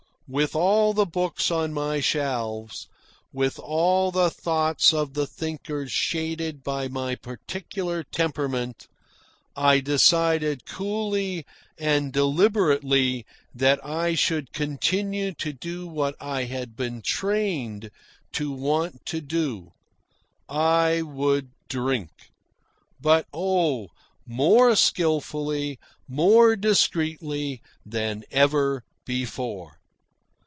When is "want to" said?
18.53-19.19